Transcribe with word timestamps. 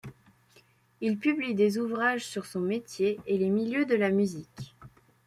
Il 1.01 1.19
publie 1.19 1.53
des 1.53 1.77
ouvrages 1.77 2.25
sur 2.25 2.47
son 2.47 2.61
métier 2.61 3.19
et 3.27 3.37
les 3.37 3.51
milieux 3.51 3.85
de 3.85 3.93
la 3.93 4.09
musique. 4.09 4.73